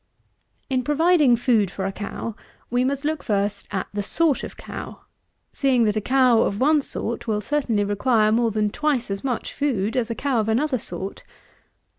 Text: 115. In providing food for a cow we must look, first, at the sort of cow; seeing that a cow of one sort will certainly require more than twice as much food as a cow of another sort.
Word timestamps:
115. 0.71 0.79
In 0.79 0.83
providing 0.83 1.35
food 1.35 1.69
for 1.69 1.85
a 1.85 1.91
cow 1.91 2.35
we 2.71 2.83
must 2.83 3.05
look, 3.05 3.21
first, 3.21 3.67
at 3.69 3.85
the 3.93 4.01
sort 4.01 4.43
of 4.43 4.57
cow; 4.57 5.01
seeing 5.51 5.83
that 5.83 5.95
a 5.95 6.01
cow 6.01 6.41
of 6.41 6.59
one 6.59 6.81
sort 6.81 7.27
will 7.27 7.39
certainly 7.39 7.83
require 7.83 8.31
more 8.31 8.49
than 8.49 8.71
twice 8.71 9.11
as 9.11 9.23
much 9.23 9.53
food 9.53 9.95
as 9.95 10.09
a 10.09 10.15
cow 10.15 10.39
of 10.39 10.49
another 10.49 10.79
sort. 10.79 11.23